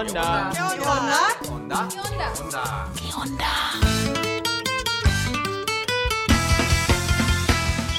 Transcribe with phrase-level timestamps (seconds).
[0.00, 0.50] onda?
[0.52, 1.18] ¿Qué onda?
[1.50, 1.88] onda?
[2.96, 3.52] ¿Qué onda?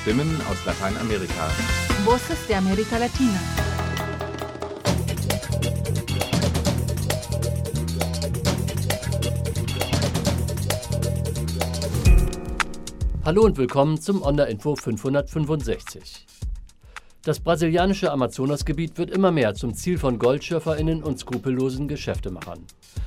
[0.01, 1.47] Stimmen aus Lateinamerika.
[2.03, 3.39] Voces de América Latina.
[13.23, 16.30] Hallo und willkommen zum Onda Info 565.
[17.23, 22.65] Das brasilianische Amazonasgebiet wird immer mehr zum Ziel von GoldschürferInnen und skrupellosen Geschäftemachern.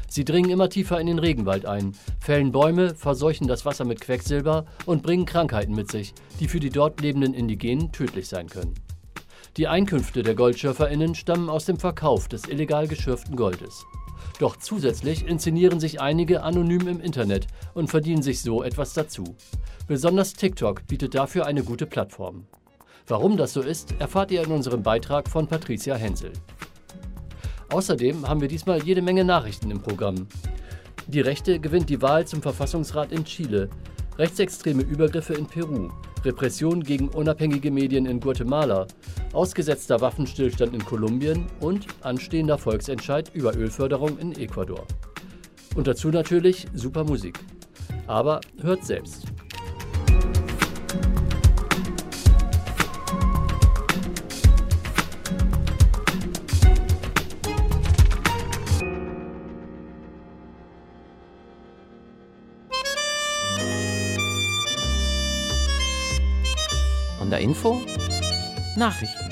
[0.08, 4.66] Sie dringen immer tiefer in den Regenwald ein, fällen Bäume, verseuchen das Wasser mit Quecksilber
[4.86, 8.74] und bringen Krankheiten mit sich, die für die dort lebenden Indigenen tödlich sein können.
[9.56, 13.84] Die Einkünfte der GoldschürferInnen stammen aus dem Verkauf des illegal geschürften Goldes.
[14.38, 19.24] Doch zusätzlich inszenieren sich einige anonym im Internet und verdienen sich so etwas dazu.
[19.88, 22.46] Besonders TikTok bietet dafür eine gute Plattform.
[23.06, 26.32] Warum das so ist, erfahrt ihr in unserem Beitrag von Patricia Hensel.
[27.70, 30.26] Außerdem haben wir diesmal jede Menge Nachrichten im Programm.
[31.06, 33.68] Die Rechte gewinnt die Wahl zum Verfassungsrat in Chile,
[34.16, 35.90] rechtsextreme Übergriffe in Peru,
[36.24, 38.86] Repression gegen unabhängige Medien in Guatemala,
[39.34, 44.86] ausgesetzter Waffenstillstand in Kolumbien und anstehender Volksentscheid über Ölförderung in Ecuador.
[45.76, 47.38] Und dazu natürlich super Musik.
[48.06, 49.33] Aber hört selbst.
[67.34, 67.80] Onda Info
[68.76, 69.30] Nachrichten.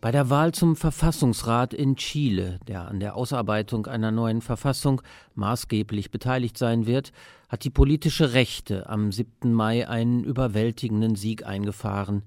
[0.00, 5.02] Bei der Wahl zum Verfassungsrat in Chile, der an der Ausarbeitung einer neuen Verfassung
[5.34, 7.12] maßgeblich beteiligt sein wird,
[7.48, 9.52] hat die politische Rechte am 7.
[9.52, 12.22] Mai einen überwältigenden Sieg eingefahren.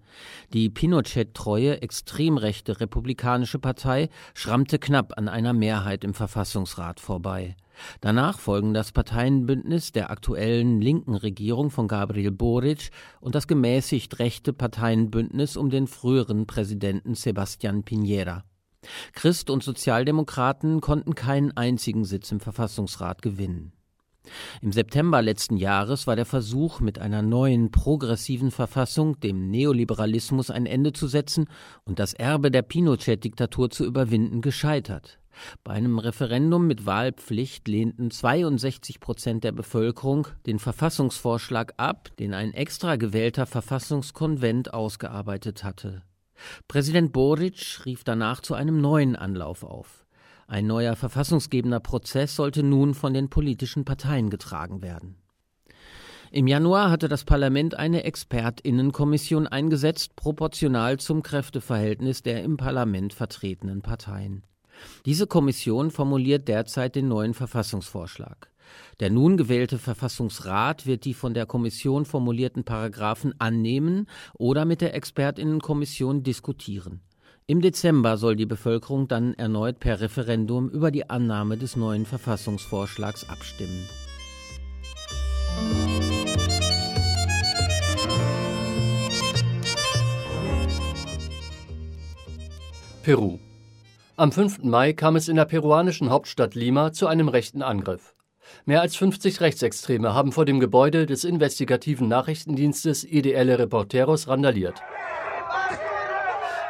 [0.53, 7.55] Die Pinochet-treue, extrem rechte Republikanische Partei schrammte knapp an einer Mehrheit im Verfassungsrat vorbei.
[8.01, 12.91] Danach folgen das Parteienbündnis der aktuellen linken Regierung von Gabriel Boric
[13.21, 18.43] und das gemäßigt rechte Parteienbündnis um den früheren Präsidenten Sebastián Piñera.
[19.13, 23.73] Christ und Sozialdemokraten konnten keinen einzigen Sitz im Verfassungsrat gewinnen.
[24.61, 30.65] Im September letzten Jahres war der Versuch, mit einer neuen progressiven Verfassung dem Neoliberalismus ein
[30.65, 31.47] Ende zu setzen
[31.83, 35.18] und das Erbe der Pinochet-Diktatur zu überwinden, gescheitert.
[35.64, 42.54] Bei einem Referendum mit Wahlpflicht lehnten 62 Prozent der Bevölkerung den Verfassungsvorschlag ab, den ein
[42.54, 46.04] extra gewählter Verfassungskonvent ausgearbeitet hatte.
[46.67, 50.05] Präsident Boric rief danach zu einem neuen Anlauf auf.
[50.48, 55.16] Ein neuer verfassungsgebender Prozess sollte nun von den politischen Parteien getragen werden.
[56.32, 63.82] Im Januar hatte das Parlament eine Expertinnenkommission eingesetzt, proportional zum Kräfteverhältnis der im Parlament vertretenen
[63.82, 64.44] Parteien.
[65.05, 68.49] Diese Kommission formuliert derzeit den neuen Verfassungsvorschlag.
[68.99, 74.07] Der nun gewählte Verfassungsrat wird die von der Kommission formulierten Paragraphen annehmen
[74.37, 77.01] oder mit der Expertinnenkommission diskutieren.
[77.47, 83.27] Im Dezember soll die Bevölkerung dann erneut per Referendum über die Annahme des neuen Verfassungsvorschlags
[83.27, 83.89] abstimmen.
[93.01, 93.39] Peru.
[94.19, 94.63] Am 5.
[94.63, 98.15] Mai kam es in der peruanischen Hauptstadt Lima zu einem rechten Angriff.
[98.65, 104.81] Mehr als 50 Rechtsextreme haben vor dem Gebäude des investigativen Nachrichtendienstes IDL Reporteros randaliert.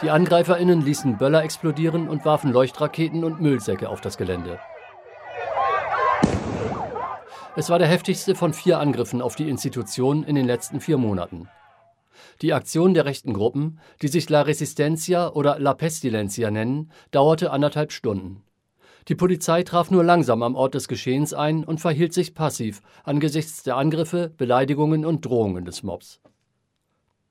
[0.04, 4.60] Die AngreiferInnen ließen Böller explodieren und warfen Leuchtraketen und Müllsäcke auf das Gelände.
[7.56, 11.50] Es war der heftigste von vier Angriffen auf die Institution in den letzten vier Monaten.
[12.42, 17.92] Die Aktion der rechten Gruppen, die sich La Resistencia oder La Pestilencia nennen, dauerte anderthalb
[17.92, 18.44] Stunden.
[19.08, 23.64] Die Polizei traf nur langsam am Ort des Geschehens ein und verhielt sich passiv angesichts
[23.64, 26.22] der Angriffe, Beleidigungen und Drohungen des Mobs.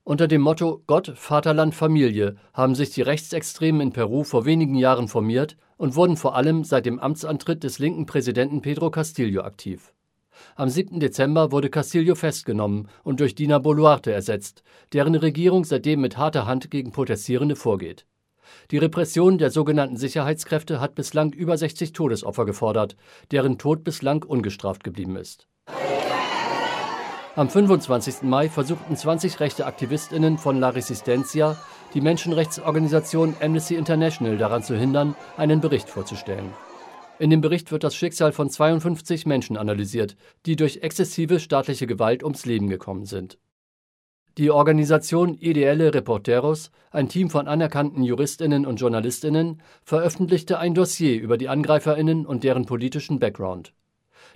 [0.03, 5.07] Unter dem Motto Gott, Vaterland, Familie haben sich die Rechtsextremen in Peru vor wenigen Jahren
[5.07, 9.93] formiert und wurden vor allem seit dem Amtsantritt des linken Präsidenten Pedro Castillo aktiv.
[10.55, 10.99] Am 7.
[10.99, 14.63] Dezember wurde Castillo festgenommen und durch Dina Boluarte ersetzt,
[14.93, 18.05] deren Regierung seitdem mit harter Hand gegen Protestierende vorgeht.
[18.71, 22.95] Die Repression der sogenannten Sicherheitskräfte hat bislang über 60 Todesopfer gefordert,
[23.31, 25.47] deren Tod bislang ungestraft geblieben ist.
[27.35, 28.23] Am 25.
[28.23, 31.57] Mai versuchten 20 rechte AktivistInnen von La Resistencia,
[31.93, 36.53] die Menschenrechtsorganisation Amnesty International daran zu hindern, einen Bericht vorzustellen.
[37.19, 42.23] In dem Bericht wird das Schicksal von 52 Menschen analysiert, die durch exzessive staatliche Gewalt
[42.23, 43.37] ums Leben gekommen sind.
[44.37, 51.37] Die Organisation Ideelle Reporteros, ein Team von anerkannten Juristinnen und Journalistinnen, veröffentlichte ein Dossier über
[51.37, 53.73] die Angreiferinnen und deren politischen Background.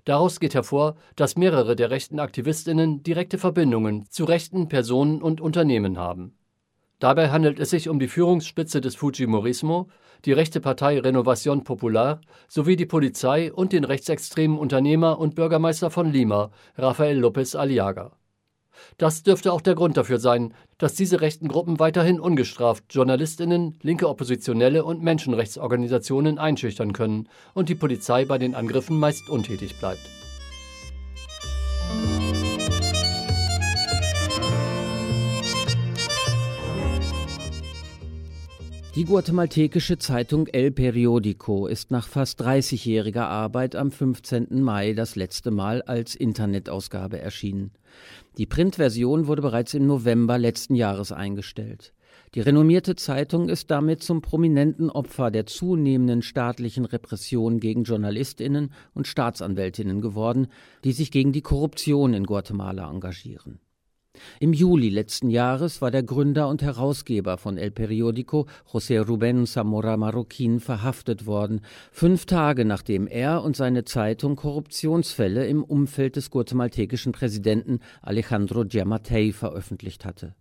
[0.04, 5.98] Daraus geht hervor, dass mehrere der rechten Aktivistinnen direkte Verbindungen zu rechten Personen und Unternehmen
[5.98, 6.36] haben.
[7.00, 9.88] Dabei handelt es sich um die Führungsspitze des Fujimorismo,
[10.25, 16.12] die rechte Partei Renovación Popular sowie die Polizei und den rechtsextremen Unternehmer und Bürgermeister von
[16.12, 18.12] Lima, Rafael López Aliaga.
[18.98, 24.10] Das dürfte auch der Grund dafür sein, dass diese rechten Gruppen weiterhin ungestraft Journalistinnen, linke
[24.10, 30.23] Oppositionelle und Menschenrechtsorganisationen einschüchtern können und die Polizei bei den Angriffen meist untätig bleibt.
[38.95, 44.62] Die guatemaltekische Zeitung El Periódico ist nach fast 30-jähriger Arbeit am 15.
[44.62, 47.72] Mai das letzte Mal als Internetausgabe erschienen.
[48.38, 51.92] Die Printversion wurde bereits im November letzten Jahres eingestellt.
[52.36, 59.07] Die renommierte Zeitung ist damit zum prominenten Opfer der zunehmenden staatlichen Repression gegen Journalistinnen und
[59.07, 60.50] Staatsanwältinnen geworden,
[60.84, 63.60] die sich gegen die Korruption in Guatemala engagieren.
[64.39, 69.95] Im Juli letzten Jahres war der Gründer und Herausgeber von El Periódico, José Rubén Zamora
[69.95, 71.62] Marroquín, verhaftet worden,
[71.92, 79.31] fünf Tage nachdem er und seine Zeitung Korruptionsfälle im Umfeld des guatemaltekischen Präsidenten Alejandro Giammattei
[79.31, 80.36] veröffentlicht hatte.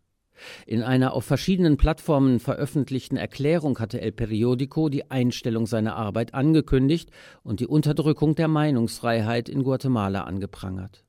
[0.66, 7.10] In einer auf verschiedenen Plattformen veröffentlichten Erklärung hatte El Periódico die Einstellung seiner Arbeit angekündigt
[7.44, 11.04] und die Unterdrückung der Meinungsfreiheit in Guatemala angeprangert.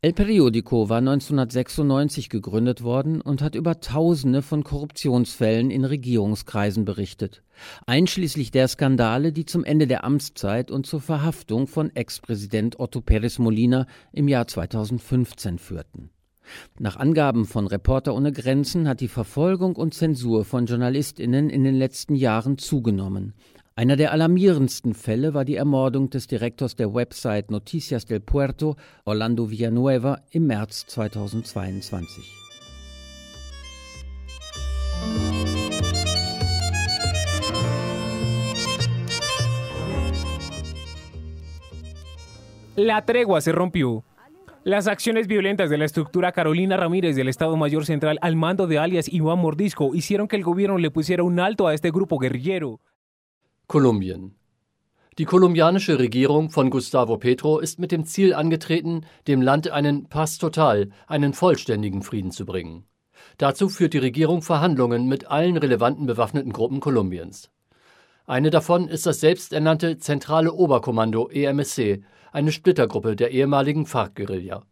[0.00, 7.42] El Periódico war 1996 gegründet worden und hat über Tausende von Korruptionsfällen in Regierungskreisen berichtet,
[7.86, 13.40] einschließlich der Skandale, die zum Ende der Amtszeit und zur Verhaftung von Ex-Präsident Otto Pérez
[13.40, 16.10] Molina im Jahr 2015 führten.
[16.78, 21.74] Nach Angaben von Reporter ohne Grenzen hat die Verfolgung und Zensur von Journalistinnen in den
[21.74, 23.34] letzten Jahren zugenommen.
[23.78, 29.50] Einer der alarmierendsten Fälle war die Ermordung des Direktors der Website Noticias del Puerto, Orlando
[29.50, 32.24] Villanueva, im März 2022.
[42.76, 44.04] La tregua se rompió.
[44.64, 48.78] Las acciones violentas de la estructura Carolina Ramírez del Estado Mayor Central al mando de
[48.78, 52.80] alias Iván Mordisco hicieron que el gobierno le pusiera un alto a este grupo guerrillero.
[53.68, 54.36] Kolumbien.
[55.18, 60.38] Die kolumbianische Regierung von Gustavo Petro ist mit dem Ziel angetreten, dem Land einen Pass
[60.38, 62.84] total, einen vollständigen Frieden zu bringen.
[63.38, 67.50] Dazu führt die Regierung Verhandlungen mit allen relevanten bewaffneten Gruppen Kolumbiens.
[68.24, 74.62] Eine davon ist das selbsternannte Zentrale Oberkommando EMSC, eine Splittergruppe der ehemaligen FARC-Guerilla.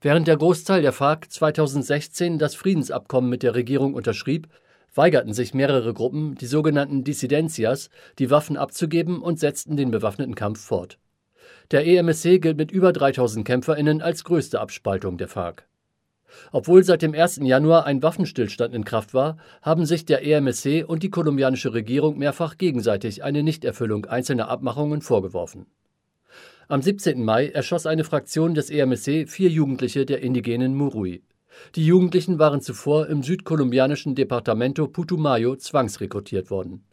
[0.00, 4.48] Während der Großteil der FARC 2016 das Friedensabkommen mit der Regierung unterschrieb,
[4.94, 10.60] weigerten sich mehrere Gruppen, die sogenannten Dissidencias, die Waffen abzugeben und setzten den bewaffneten Kampf
[10.60, 10.98] fort.
[11.70, 15.68] Der EMSC gilt mit über 3000 KämpferInnen als größte Abspaltung der FARC.
[16.52, 17.40] Obwohl seit dem 1.
[17.42, 22.58] Januar ein Waffenstillstand in Kraft war, haben sich der EMSC und die kolumbianische Regierung mehrfach
[22.58, 25.66] gegenseitig eine Nichterfüllung einzelner Abmachungen vorgeworfen.
[26.68, 27.24] Am 17.
[27.24, 31.22] Mai erschoss eine Fraktion des EMSC vier Jugendliche der indigenen Murui.
[31.74, 36.84] Die Jugendlichen waren zuvor im südkolumbianischen Departamento Putumayo zwangsrekrutiert worden.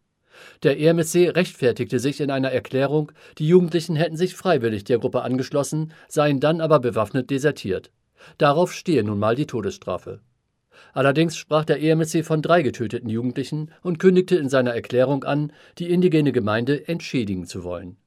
[0.64, 5.94] Der EMSC rechtfertigte sich in einer Erklärung, die Jugendlichen hätten sich freiwillig der Gruppe angeschlossen,
[6.08, 7.92] seien dann aber bewaffnet desertiert.
[8.38, 10.22] Darauf stehe nun mal die Todesstrafe.
[10.94, 15.90] Allerdings sprach der EMSC von drei getöteten Jugendlichen und kündigte in seiner Erklärung an, die
[15.90, 17.98] indigene Gemeinde entschädigen zu wollen.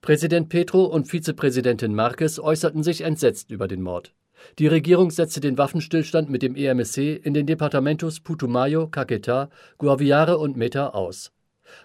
[0.00, 4.12] Präsident Petro und Vizepräsidentin Marquez äußerten sich entsetzt über den Mord.
[4.58, 10.56] Die Regierung setzte den Waffenstillstand mit dem EMSC in den Departamentos Putumayo, Caquetá, Guaviare und
[10.56, 11.32] Meta aus.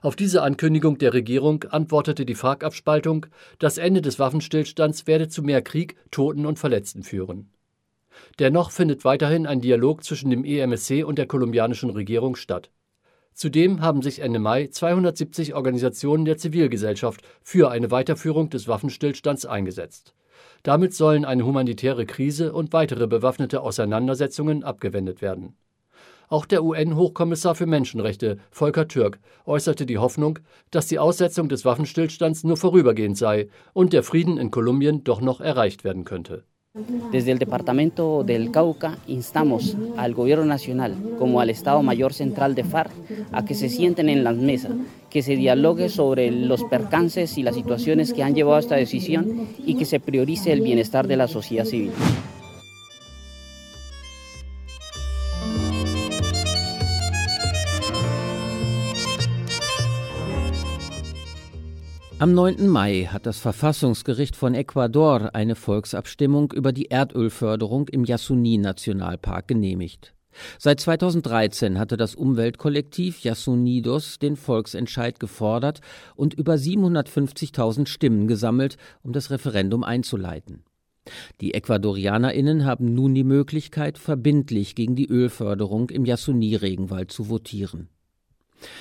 [0.02, 3.28] Auf diese Ankündigung der Regierung antwortete die FARC-Abspaltung,
[3.60, 7.50] das Ende des Waffenstillstands werde zu mehr Krieg, Toten und Verletzten führen.
[8.40, 12.72] Dennoch findet weiterhin ein Dialog zwischen dem EMSC und der kolumbianischen Regierung statt.
[13.34, 20.16] Zudem haben sich Ende Mai 270 Organisationen der Zivilgesellschaft für eine Weiterführung des Waffenstillstands eingesetzt.
[20.64, 25.56] Damit sollen eine humanitäre Krise und weitere bewaffnete Auseinandersetzungen abgewendet werden.
[26.30, 30.40] Auch der UN-Hochkommissar für Menschenrechte, Volker Türk, äußerte die Hoffnung,
[30.72, 35.40] dass die Aussetzung des Waffenstillstands nur vorübergehend sei und der Frieden in Kolumbien doch noch
[35.40, 36.44] erreicht werden könnte.
[37.12, 42.64] Desde el Departamento del Cauca instamos al Gobierno Nacional como al Estado Mayor Central de
[42.64, 42.92] FARC
[43.32, 44.72] a que se sienten en las mesas,
[45.10, 49.48] que se dialogue sobre los percances y las situaciones que han llevado a esta decisión
[49.66, 51.92] y que se priorice el bienestar de la sociedad civil.
[62.20, 62.68] Am 9.
[62.68, 70.16] Mai hat das Verfassungsgericht von Ecuador eine Volksabstimmung über die Erdölförderung im Yasuni-Nationalpark genehmigt.
[70.58, 75.82] Seit 2013 hatte das Umweltkollektiv Yasunidos den Volksentscheid gefordert
[76.16, 80.64] und über 750.000 Stimmen gesammelt, um das Referendum einzuleiten.
[81.40, 87.90] Die EcuadorianerInnen haben nun die Möglichkeit, verbindlich gegen die Ölförderung im Yasuni-Regenwald zu votieren.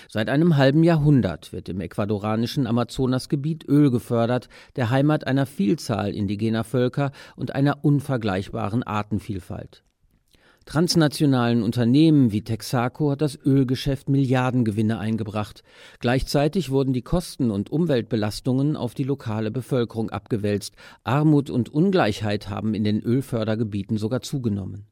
[0.09, 6.64] Seit einem halben Jahrhundert wird im ecuadoranischen Amazonasgebiet Öl gefördert, der Heimat einer Vielzahl indigener
[6.64, 9.83] Völker und einer unvergleichbaren Artenvielfalt.
[10.66, 15.62] Transnationalen Unternehmen wie Texaco hat das Ölgeschäft Milliardengewinne eingebracht.
[16.00, 20.75] Gleichzeitig wurden die Kosten und Umweltbelastungen auf die lokale Bevölkerung abgewälzt.
[21.04, 24.88] Armut und Ungleichheit haben in den Ölfördergebieten sogar zugenommen.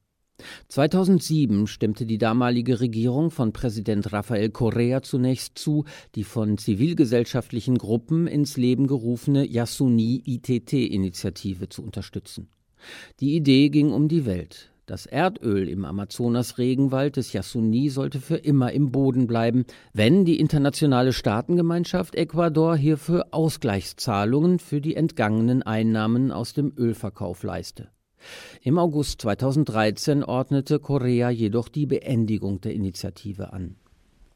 [0.69, 8.27] 2007 stimmte die damalige Regierung von Präsident Rafael Correa zunächst zu, die von zivilgesellschaftlichen Gruppen
[8.27, 12.49] ins Leben gerufene Yasuni ITT-Initiative zu unterstützen.
[13.21, 14.71] Die Idee ging um die Welt.
[14.87, 19.65] Das Erdöl im Amazonas-Regenwald des Yasuni sollte für immer im Boden bleiben,
[19.95, 27.89] wenn die internationale Staatengemeinschaft Ecuador hierfür Ausgleichszahlungen für die entgangenen Einnahmen aus dem Ölverkauf leiste.
[28.63, 33.77] Im August 2013 ordnete Korea jedoch die Beendigung der Initiative an.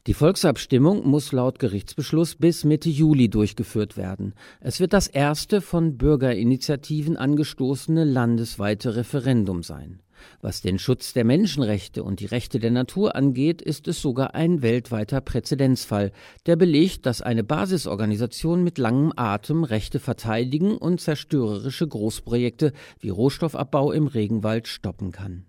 [0.07, 4.33] Die Volksabstimmung muss laut Gerichtsbeschluss bis Mitte Juli durchgeführt werden.
[4.61, 10.01] Es wird das erste von Bürgerinitiativen angestoßene landesweite Referendum sein.
[10.41, 14.63] Was den Schutz der Menschenrechte und die Rechte der Natur angeht, ist es sogar ein
[14.63, 16.13] weltweiter Präzedenzfall,
[16.47, 23.93] der belegt, dass eine Basisorganisation mit langem Atem Rechte verteidigen und zerstörerische Großprojekte wie Rohstoffabbau
[23.93, 25.47] im Regenwald stoppen kann.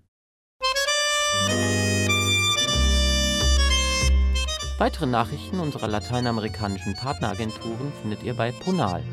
[4.78, 9.04] Weitere Nachrichten unserer lateinamerikanischen Partneragenturen findet ihr bei Ponal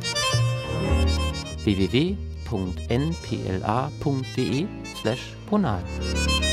[5.06, 6.45] www.npla.de/ponal.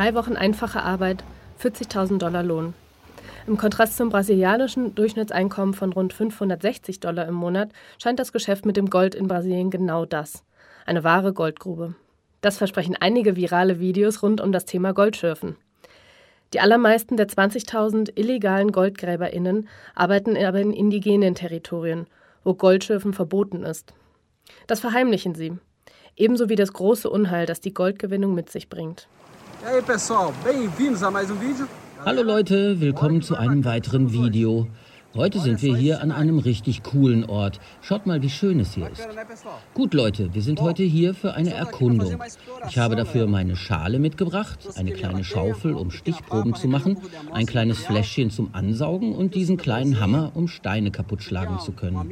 [0.00, 1.22] Drei Wochen einfache Arbeit,
[1.62, 2.72] 40.000 Dollar Lohn.
[3.46, 7.68] Im Kontrast zum brasilianischen Durchschnittseinkommen von rund 560 Dollar im Monat
[8.02, 10.42] scheint das Geschäft mit dem Gold in Brasilien genau das.
[10.86, 11.96] Eine wahre Goldgrube.
[12.40, 15.56] Das versprechen einige virale Videos rund um das Thema Goldschürfen.
[16.54, 22.06] Die allermeisten der 20.000 illegalen GoldgräberInnen arbeiten aber in indigenen Territorien,
[22.42, 23.92] wo Goldschürfen verboten ist.
[24.66, 25.58] Das verheimlichen sie.
[26.16, 29.06] Ebenso wie das große Unheil, das die Goldgewinnung mit sich bringt.
[31.38, 31.66] Vídeo.
[32.06, 34.68] Hallo Leute, willkommen zu einem weiteren Video.
[35.14, 37.60] Heute sind wir hier an einem richtig coolen Ort.
[37.82, 39.06] Schaut mal, wie schön es hier ist.
[39.74, 42.22] Gut Leute, wir sind heute hier für eine Erkundung.
[42.70, 46.96] Ich habe dafür meine Schale mitgebracht, eine kleine Schaufel, um Stichproben zu machen,
[47.32, 52.10] ein kleines Fläschchen zum Ansaugen und diesen kleinen Hammer, um Steine kaputt schlagen zu können.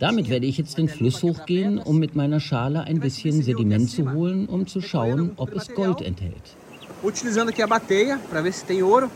[0.00, 4.12] Damit werde ich jetzt den Fluss hochgehen, um mit meiner Schale ein bisschen Sediment zu
[4.12, 6.56] holen, um zu schauen, ob es Gold enthält.
[7.02, 9.10] Utilizando aqui a bateia para ver se tem ouro.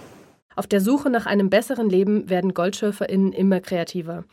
[0.56, 4.24] Auf der Suche nach einem besseren Leben werden GoldschürferInnen immer kreativer.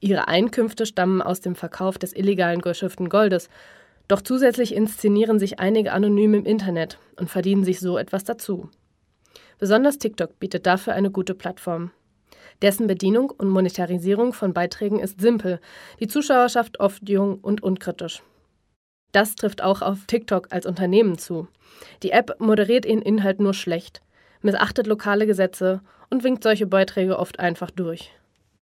[0.00, 3.48] Ihre Einkünfte stammen aus dem Verkauf des illegalen geschürften Goldes.
[4.08, 8.68] Doch zusätzlich inszenieren sich einige anonym im Internet und verdienen sich so etwas dazu.
[9.58, 11.92] Besonders TikTok bietet dafür eine gute Plattform.
[12.60, 15.60] Dessen Bedienung und Monetarisierung von Beiträgen ist simpel,
[16.00, 18.22] die Zuschauerschaft oft jung und unkritisch.
[19.12, 21.48] Das trifft auch auf TikTok als Unternehmen zu.
[22.02, 24.02] Die App moderiert ihren Inhalt nur schlecht
[24.42, 28.10] missachtet lokale Gesetze und winkt solche Beiträge oft einfach durch.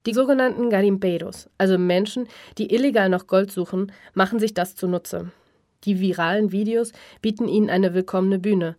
[0.05, 5.31] Die sogenannten Garimpeiros, also Menschen, die illegal nach Gold suchen, machen sich das zunutze.
[5.83, 8.77] Die viralen Videos bieten ihnen eine willkommene Bühne.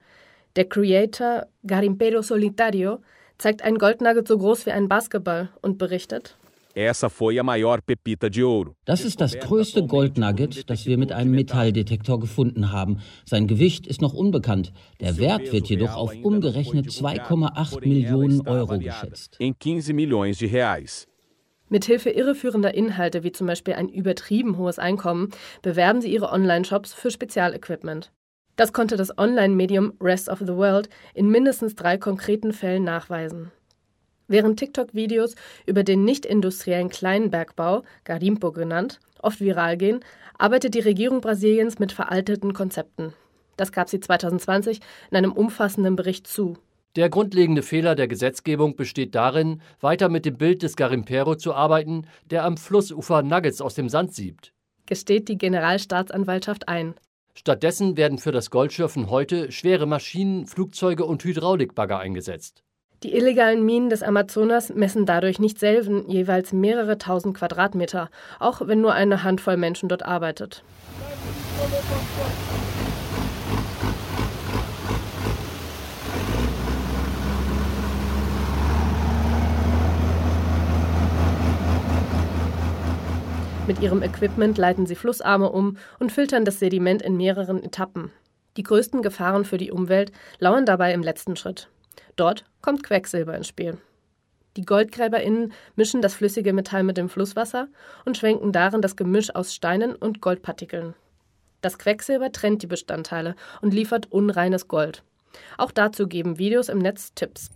[0.57, 3.01] Der Creator Garimpero Solitario
[3.37, 6.37] zeigt einen Goldnugget so groß wie ein Basketball und berichtet:
[6.79, 8.77] Essa foi a maior pepita de ouro.
[8.85, 13.01] Das ist das größte Goldnugget, das wir mit einem Metalldetektor gefunden haben.
[13.25, 14.73] Sein Gewicht ist noch unbekannt.
[15.01, 19.35] Der Wert wird jedoch auf umgerechnet 2,8 Millionen Euro geschätzt.
[19.41, 21.09] Em 15 milhões de reais.
[21.69, 25.31] Mithilfe irreführender Inhalte wie zum Beispiel ein übertrieben hohes Einkommen
[25.63, 28.13] bewerben sie ihre Online-Shops für Spezialequipment.
[28.55, 33.51] Das konnte das Online-Medium Rest of the World in mindestens drei konkreten Fällen nachweisen.
[34.29, 35.35] Während TikTok-Videos
[35.67, 40.01] über den nicht-industriellen Kleinbergbau, Garimpo genannt, oft viral gehen,
[40.37, 43.15] arbeitet die Regierung Brasiliens mit veralteten Konzepten.
[43.57, 46.57] Das gab sie 2020 in einem umfassenden Bericht zu.
[46.95, 52.07] Der grundlegende Fehler der Gesetzgebung besteht darin, weiter mit dem Bild des Garimpero zu arbeiten,
[52.31, 54.53] der am Flussufer Nuggets aus dem Sand siebt.
[54.87, 56.95] Gesteht die Generalstaatsanwaltschaft ein.
[57.35, 62.65] Stattdessen werden für das Goldschürfen heute schwere Maschinen, Flugzeuge und Hydraulikbagger eingesetzt.
[63.05, 68.81] Die illegalen Minen des Amazonas messen dadurch nicht selten jeweils mehrere tausend Quadratmeter, auch wenn
[68.81, 70.65] nur eine Handvoll Menschen dort arbeitet.
[83.69, 88.11] Mit ihrem Equipment leiten sie Flussarme um und filtern das Sediment in mehreren Etappen.
[88.57, 91.69] Die größten Gefahren für die Umwelt lauern dabei im letzten Schritt.
[92.17, 93.79] Dort kommt Quecksilber ins Spiel.
[94.57, 97.69] Die GoldgräberInnen mischen das flüssige Metall mit dem Flusswasser
[98.05, 100.95] und schwenken darin das Gemisch aus Steinen und Goldpartikeln.
[101.61, 105.03] Das Quecksilber trennt die Bestandteile und liefert unreines Gold.
[105.57, 107.51] Auch dazu geben Videos im Netz Tipps.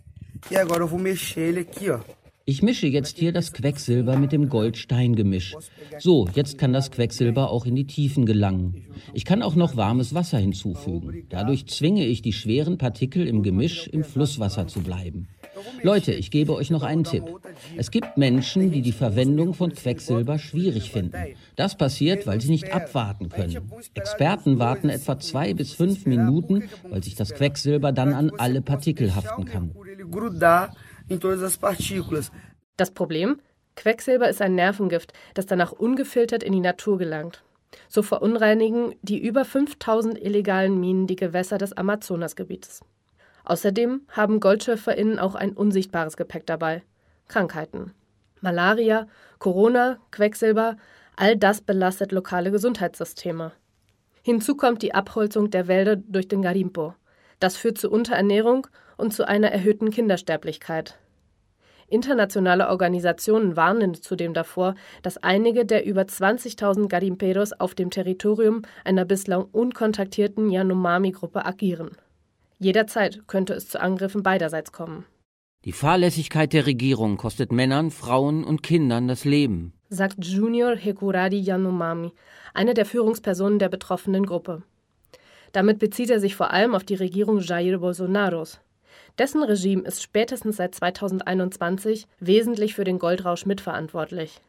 [0.51, 2.01] E agora eu vou mexer ele aqui, ó.
[2.45, 5.55] Ich mische jetzt hier das Quecksilber mit dem Goldsteingemisch.
[5.99, 8.85] So, jetzt kann das Quecksilber auch in die Tiefen gelangen.
[9.15, 11.25] Ich kann auch noch warmes Wasser hinzufügen.
[11.29, 15.29] Dadurch zwinge ich die schweren Partikel im Gemisch im Flusswasser zu bleiben.
[15.83, 17.25] Leute, ich gebe euch noch einen Tipp.
[17.77, 21.17] Es gibt Menschen, die die Verwendung von Quecksilber schwierig finden.
[21.55, 23.71] Das passiert, weil sie nicht abwarten können.
[23.95, 29.15] Experten warten etwa zwei bis fünf Minuten, weil sich das Quecksilber dann an alle Partikel
[29.15, 29.73] haften kann.
[31.13, 32.31] Em todas as partículas.
[32.77, 33.41] Das Problem?
[33.77, 37.43] Quecksilber ist ein Nervengift, das danach ungefiltert in die Natur gelangt.
[37.89, 42.81] So verunreinigen die über 5000 illegalen Minen die Gewässer des Amazonasgebietes.
[43.45, 46.83] Außerdem haben GoldschürferInnen auch ein unsichtbares Gepäck dabei:
[47.29, 47.93] Krankheiten.
[48.41, 49.07] Malaria,
[49.39, 50.77] Corona, Quecksilber,
[51.17, 53.53] all das belastet lokale Gesundheitssysteme.
[54.23, 56.95] Hinzu kommt die Abholzung der Wälder durch den Garimpo.
[57.41, 60.99] Das führt zu Unterernährung und zu einer erhöhten Kindersterblichkeit.
[61.93, 69.05] Internationale Organisationen warnen zudem davor, dass einige der über 20.000 Garimperos auf dem Territorium einer
[69.05, 71.91] bislang unkontaktierten Yanomami-Gruppe agieren.
[72.59, 75.05] Jederzeit könnte es zu Angriffen beiderseits kommen.
[75.65, 82.13] Die Fahrlässigkeit der Regierung kostet Männern, Frauen und Kindern das Leben, sagt Junior Hekuradi Yanomami,
[82.55, 84.63] eine der Führungspersonen der betroffenen Gruppe.
[85.53, 88.61] Damit bezieht er sich vor allem auf die Regierung Jair Bolsonaros.
[89.19, 94.41] Dessen Regime ist spätestens seit 2021 wesentlich für den Goldrausch mitverantwortlich.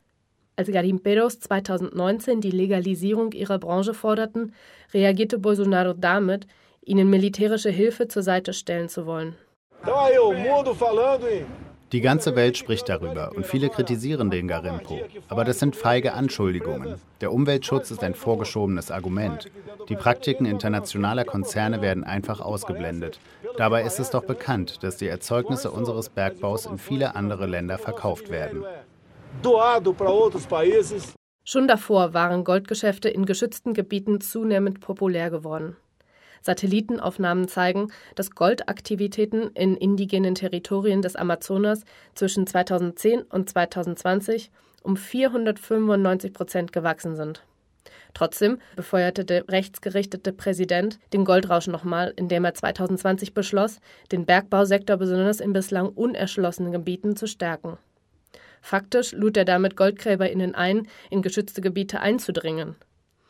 [0.55, 4.53] Als Garimperos 2019 die Legalisierung ihrer Branche forderten,
[4.93, 6.47] reagierte Bolsonaro damit,
[6.85, 9.35] ihnen militärische Hilfe zur Seite stellen zu wollen.
[11.93, 14.99] Die ganze Welt spricht darüber und viele kritisieren den Garimpo.
[15.27, 16.95] Aber das sind feige Anschuldigungen.
[17.21, 19.51] Der Umweltschutz ist ein vorgeschobenes Argument.
[19.89, 23.19] Die Praktiken internationaler Konzerne werden einfach ausgeblendet.
[23.57, 28.31] Dabei ist es doch bekannt, dass die Erzeugnisse unseres Bergbaus in viele andere Länder verkauft
[28.31, 28.63] werden.
[31.45, 35.75] Schon davor waren Goldgeschäfte in geschützten Gebieten zunehmend populär geworden.
[36.43, 44.51] Satellitenaufnahmen zeigen, dass Goldaktivitäten in indigenen Territorien des Amazonas zwischen 2010 und 2020
[44.83, 47.43] um 495 Prozent gewachsen sind.
[48.13, 53.79] Trotzdem befeuerte der rechtsgerichtete Präsident den Goldrausch nochmal, indem er 2020 beschloss,
[54.11, 57.77] den Bergbausektor besonders in bislang unerschlossenen Gebieten zu stärken.
[58.61, 62.75] Faktisch lud er damit GoldgräberInnen ein, in geschützte Gebiete einzudringen.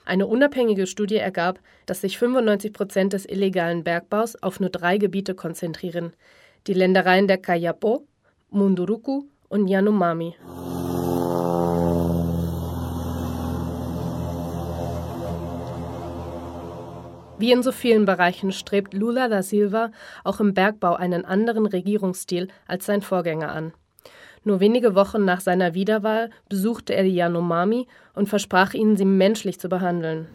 [0.06, 5.34] Eine unabhängige Studie ergab, dass sich 95 Prozent des illegalen Bergbaus auf nur drei Gebiete
[5.34, 6.14] konzentrieren:
[6.68, 8.06] die Ländereien der Kayapo,
[8.50, 10.36] Munduruku und Yanomami.
[17.40, 19.92] Wie in so vielen Bereichen strebt Lula da Silva
[20.24, 23.74] auch im Bergbau einen anderen Regierungsstil als sein Vorgänger an.
[24.46, 29.60] Nur wenige Wochen nach seiner Wiederwahl besuchte er die Yanomami und versprach ihnen, sie menschlich
[29.60, 30.28] zu behandeln.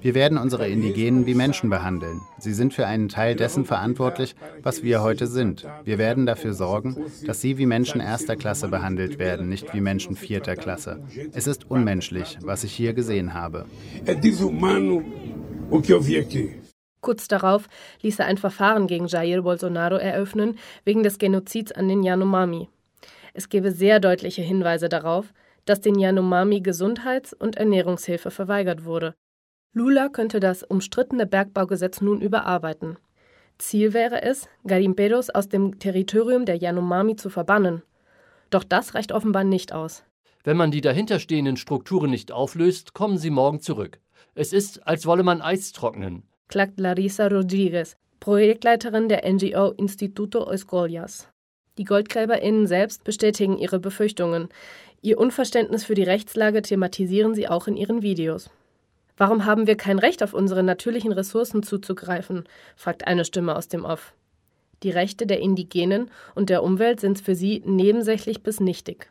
[0.00, 2.20] Wir werden unsere Indigenen wie Menschen behandeln.
[2.38, 5.66] Sie sind für einen Teil dessen verantwortlich, was wir heute sind.
[5.84, 10.14] Wir werden dafür sorgen, dass sie wie Menschen erster Klasse behandelt werden, nicht wie Menschen
[10.14, 11.02] vierter Klasse.
[11.32, 13.64] Es ist unmenschlich, was ich hier gesehen habe.
[17.00, 17.68] Kurz darauf
[18.02, 22.68] ließ er ein Verfahren gegen Jair Bolsonaro eröffnen, wegen des Genozids an den Yanomami.
[23.34, 25.32] Es gebe sehr deutliche Hinweise darauf,
[25.64, 29.14] dass den Yanomami Gesundheits- und Ernährungshilfe verweigert wurde.
[29.72, 32.98] Lula könnte das umstrittene Bergbaugesetz nun überarbeiten.
[33.58, 37.82] Ziel wäre es, Garimperos aus dem Territorium der Yanomami zu verbannen.
[38.50, 40.04] Doch das reicht offenbar nicht aus.
[40.42, 44.00] Wenn man die dahinterstehenden Strukturen nicht auflöst, kommen sie morgen zurück.
[44.34, 51.28] Es ist, als wolle man Eis trocknen klagt Larissa Rodriguez, Projektleiterin der NGO Instituto Escolias.
[51.76, 54.48] Die GoldgräberInnen selbst bestätigen ihre Befürchtungen.
[55.00, 58.50] Ihr Unverständnis für die Rechtslage thematisieren sie auch in ihren Videos.
[59.16, 62.44] Warum haben wir kein Recht, auf unsere natürlichen Ressourcen zuzugreifen?
[62.76, 64.12] fragt eine Stimme aus dem Off.
[64.82, 69.10] Die Rechte der Indigenen und der Umwelt sind für sie nebensächlich bis nichtig.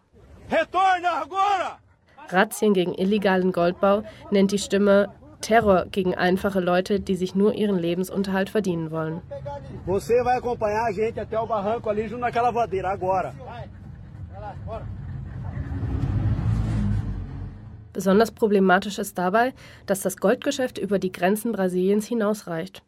[2.30, 7.78] Razzien gegen illegalen Goldbau nennt die Stimme Terror gegen einfache Leute, die sich nur ihren
[7.78, 9.22] Lebensunterhalt verdienen wollen.
[17.94, 19.54] Besonders problematisch ist dabei,
[19.86, 22.84] dass das Goldgeschäft über die Grenzen Brasiliens hinausreicht.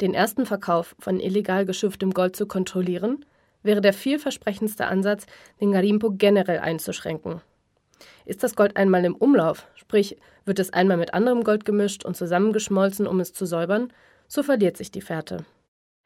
[0.00, 3.24] Den ersten Verkauf von illegal geschürftem Gold zu kontrollieren,
[3.62, 5.26] wäre der vielversprechendste Ansatz,
[5.60, 7.40] den Garimpo generell einzuschränken.
[8.24, 12.16] Ist das Gold einmal im Umlauf, sprich wird es einmal mit anderem Gold gemischt und
[12.16, 13.92] zusammengeschmolzen, um es zu säubern,
[14.28, 15.44] so verliert sich die Fährte.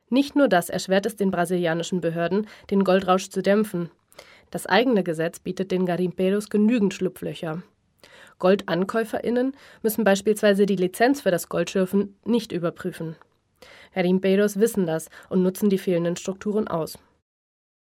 [0.09, 3.90] Nicht nur das erschwert es den brasilianischen Behörden, den Goldrausch zu dämpfen.
[4.50, 7.62] Das eigene Gesetz bietet den Garimperos genügend Schlupflöcher.
[8.40, 13.14] GoldankäuferInnen müssen beispielsweise die Lizenz für das Goldschürfen nicht überprüfen.
[13.94, 16.98] Garimperos wissen das und nutzen die fehlenden Strukturen aus.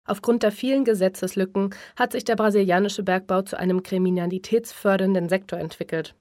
[0.06, 6.14] Aufgrund der vielen Gesetzeslücken hat sich der brasilianische Bergbau zu einem kriminalitätsfördernden Sektor entwickelt.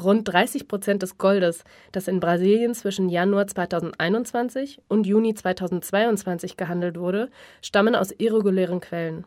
[0.00, 6.98] Rund 30 Prozent des Goldes, das in Brasilien zwischen Januar 2021 und Juni 2022 gehandelt
[6.98, 7.30] wurde,
[7.62, 9.24] stammen aus irregulären Quellen.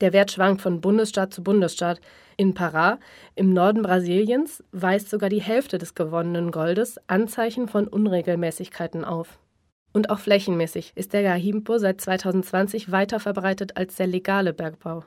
[0.00, 2.00] Der Wert schwankt von Bundesstaat zu Bundesstaat.
[2.36, 2.98] In Pará,
[3.34, 9.38] im Norden Brasiliens, weist sogar die Hälfte des gewonnenen Goldes Anzeichen von Unregelmäßigkeiten auf.
[9.92, 15.04] Und auch flächenmäßig ist der Gahimpo seit 2020 weiter verbreitet als der legale Bergbau.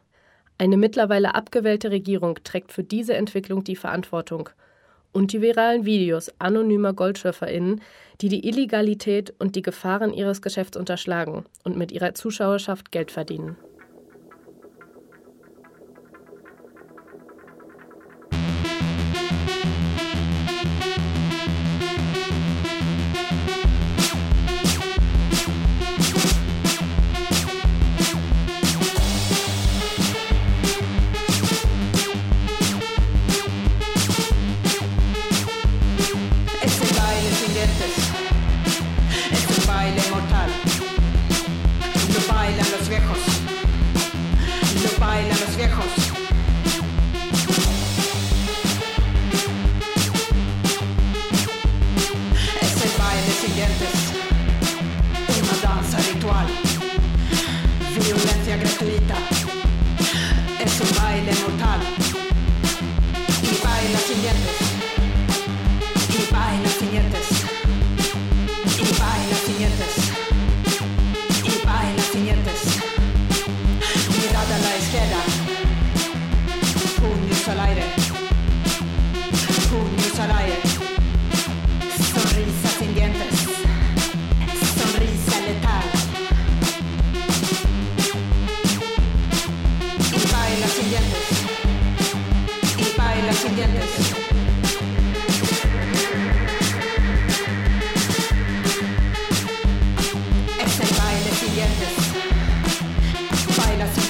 [0.58, 4.50] Eine mittlerweile abgewählte Regierung trägt für diese Entwicklung die Verantwortung.
[5.12, 7.82] Und die viralen Videos anonymer GoldschürferInnen,
[8.22, 13.58] die die Illegalität und die Gefahren ihres Geschäfts unterschlagen und mit ihrer Zuschauerschaft Geld verdienen.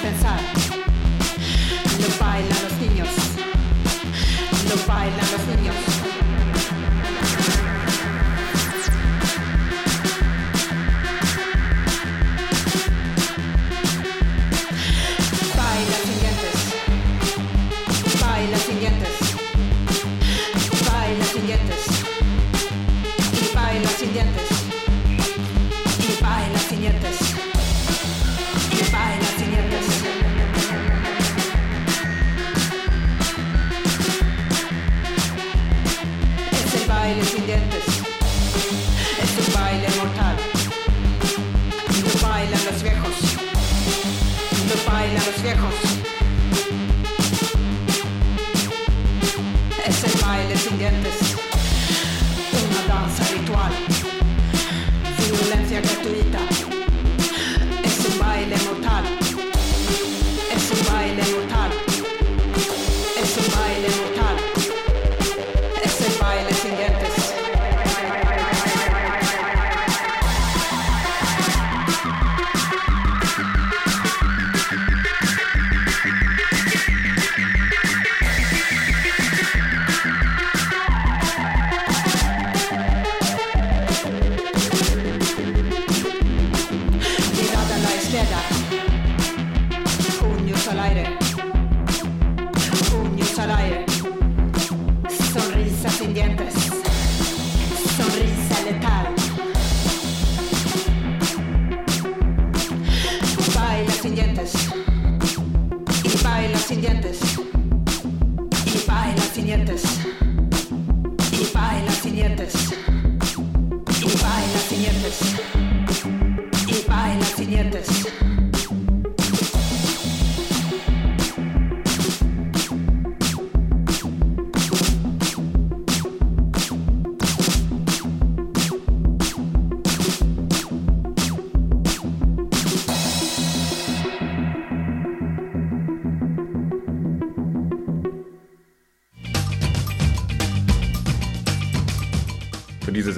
[0.02, 0.71] pensar.